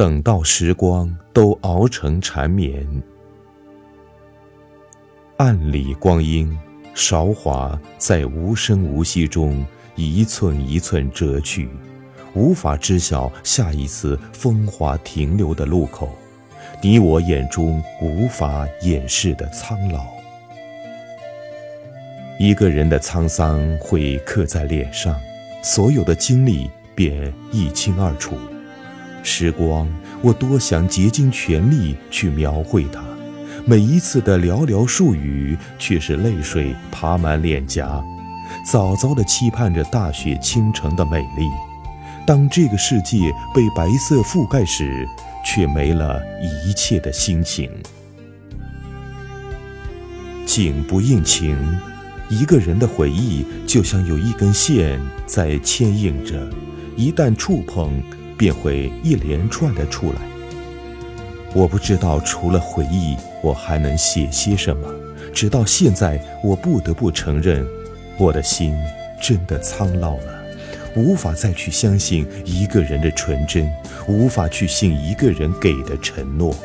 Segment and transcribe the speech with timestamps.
[0.00, 2.86] 等到时光都熬成缠绵，
[5.36, 6.58] 暗里光阴，
[6.94, 9.62] 韶华在无声无息中
[9.96, 11.68] 一寸一寸折去，
[12.32, 16.08] 无法知晓下一次风华停留的路口，
[16.82, 20.06] 你我眼中无法掩饰的苍老。
[22.38, 25.14] 一个人的沧桑会刻在脸上，
[25.62, 28.34] 所有的经历便一清二楚。
[29.22, 29.88] 时光，
[30.22, 33.00] 我多想竭尽全力去描绘它，
[33.64, 38.02] 每一次的寥寥数语，却是泪水爬满脸颊。
[38.70, 41.48] 早早的期盼着大雪倾城的美丽，
[42.26, 43.18] 当这个世界
[43.54, 45.06] 被白色覆盖时，
[45.44, 46.20] 却没了
[46.64, 47.70] 一切的心情。
[50.44, 51.56] 景不应情，
[52.28, 56.44] 一个人的回忆就像有一根线在牵引着，
[56.96, 58.02] 一旦触碰。
[58.40, 60.16] 便会一连串的出来。
[61.52, 64.88] 我不知道除了回忆，我还能写些什么。
[65.30, 67.66] 直到现在，我不得不承认，
[68.16, 68.74] 我的心
[69.20, 70.42] 真的苍老了，
[70.96, 73.70] 无法再去相信一个人的纯真，
[74.08, 76.56] 无法去信一个人给的承诺。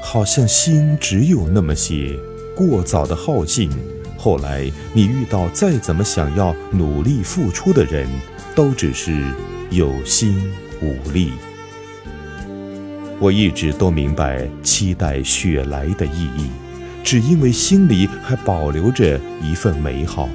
[0.00, 2.18] 好像心只有那么些，
[2.56, 3.70] 过早的耗尽。
[4.16, 8.08] 后来你遇到再怎么想要努力付出的人。
[8.54, 9.22] 都只是
[9.70, 10.50] 有心
[10.82, 11.32] 无力。
[13.18, 16.50] 我一直都明白期待雪来的意义，
[17.04, 20.28] 只因为心里还保留着一份美好。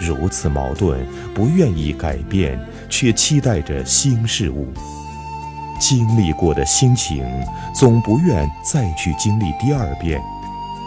[0.00, 0.98] 如此矛盾，
[1.34, 4.68] 不愿意改变，却期待着新事物。
[5.78, 7.24] 经历过的心情，
[7.74, 10.20] 总不愿再去经历第二遍。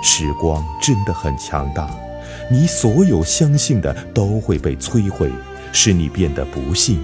[0.03, 1.89] 时光真的很强大，
[2.51, 5.31] 你所有相信的都会被摧毁。
[5.79, 6.97] 使你变得不幸。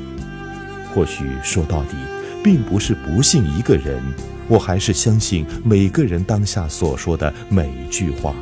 [0.91, 1.95] 或许说到底，
[2.43, 4.01] 并不是不信一个人，
[4.47, 8.33] 我还是相信每个人当下所说的每一句话，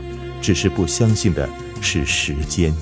[0.42, 1.50] 只是不相信的
[1.82, 2.74] 是时间。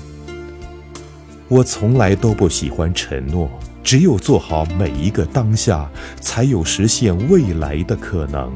[1.48, 3.50] 我从来都不喜欢承诺，
[3.82, 8.48] 只有做好每一个当下，才有实现未来的可能。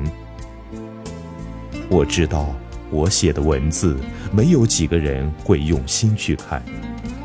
[1.89, 2.55] 我知道
[2.91, 3.97] 我写的文字，
[4.33, 6.63] 没有几个人会用心去看。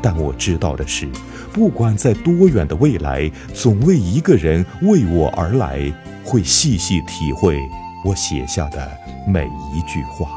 [0.02, 1.06] 但我知道的是，
[1.52, 5.92] 不管在多远的未来，总为一个人为我而来，
[6.24, 7.58] 会细细体会
[8.04, 8.90] 我写下的
[9.26, 9.44] 每
[9.74, 10.28] 一句话。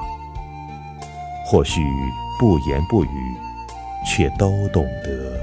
[1.46, 1.82] 或许
[2.40, 3.10] 不言不语，
[4.08, 5.40] 却都懂得。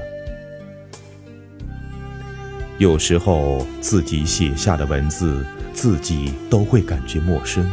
[2.77, 7.69] 有时候自己写下的文字，自己都会感觉陌生。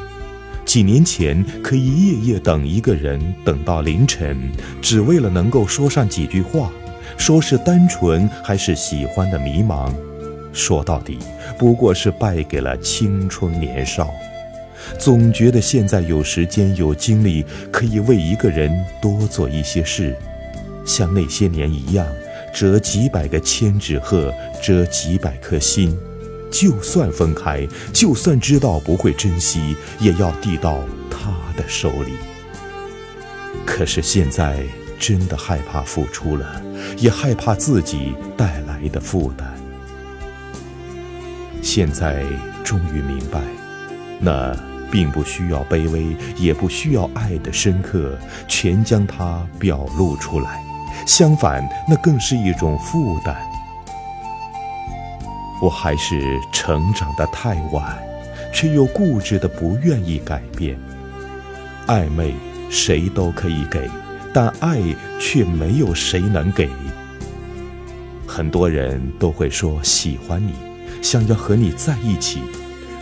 [0.65, 6.70] 几年前，可以夜夜等一个人，等到凌晨，只为了能够说上几句话。
[7.16, 9.92] 说是单纯，还是喜欢的迷茫？
[10.52, 11.19] 说到底，
[11.56, 14.12] 不过是败给了青春年少。
[14.98, 20.16] 总觉得现在有时间、有精力，可以为一个人多做一些事，
[20.84, 22.06] 像那些年一样，
[22.54, 24.32] 折几百个千纸鹤，
[24.62, 25.97] 折几百颗心。
[26.50, 32.12] 就算分开，就算知道不会珍惜，也要递到他的手里。
[33.66, 34.62] 可是现在
[34.98, 36.62] 真的害怕付出了，
[36.97, 39.48] 也害怕自己带来的负担。
[41.62, 42.25] 现在
[42.64, 43.41] 终于明白，
[44.20, 44.54] 那
[44.91, 50.62] 并不需要卑微，也不需要爱的深刻，全将它表露出来。
[51.06, 53.36] 相反，那更是一种负担。
[55.60, 56.20] 我还是
[56.53, 57.98] 成长得太晚，
[58.53, 60.78] 却又固执的不愿意改变。
[61.86, 62.34] 暧昧
[62.70, 63.88] 谁都可以给，
[64.38, 64.81] 但爱
[65.19, 66.69] 却没有谁能给。
[68.25, 70.53] 很多人都会说喜欢你，
[71.03, 72.38] 想要和你在一起，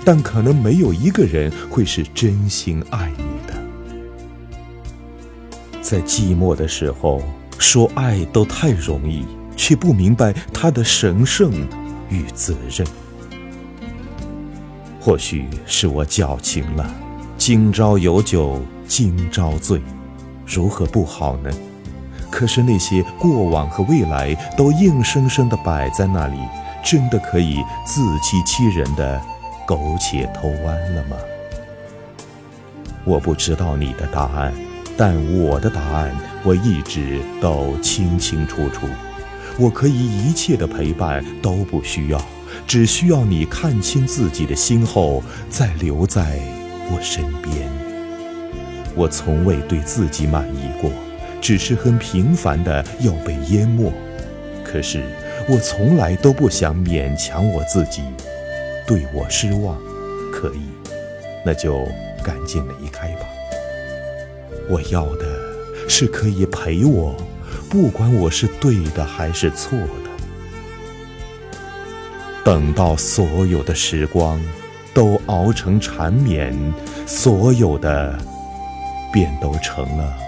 [0.02, 3.52] 但可能没有一个人会是真心爱你的。
[5.82, 7.22] 在寂寞的时候
[7.58, 9.26] 说爱都太容易，
[9.58, 11.52] 却不明白它的神圣。
[12.08, 12.86] 与责任，
[14.98, 16.94] 或许是我矫情了。
[17.36, 19.82] 今朝有酒今朝醉，
[20.46, 21.50] 如何不好呢？
[22.30, 26.38] 可是那些过往和未来都硬生生的摆在那里，
[26.84, 29.20] 真的可以自欺欺人的
[29.66, 31.16] 苟且偷安了吗？
[33.04, 34.52] 我不知道你的答案，
[34.96, 38.86] 但我的答案我一直都清清楚楚。
[39.58, 42.20] 我可以一切的陪伴都不需要，
[42.66, 46.38] 只需要你看清自己的心后，再留在
[46.92, 47.85] 我身边。
[48.96, 50.90] 我从未对自己满意过，
[51.40, 53.92] 只是很平凡的要被淹没。
[54.64, 55.02] 可是
[55.48, 58.02] 我从来都不想勉强我自己，
[58.86, 59.76] 对我失望，
[60.32, 60.62] 可以，
[61.44, 61.86] 那就
[62.22, 63.26] 赶紧离开吧。
[64.68, 65.26] 我要的
[65.88, 67.14] 是可以陪我，
[67.70, 70.06] 不管我是对的还是错的。
[72.42, 74.40] 等到所有的时光
[74.94, 76.56] 都熬成缠绵，
[77.06, 78.18] 所有的
[79.16, 80.25] 便都成了。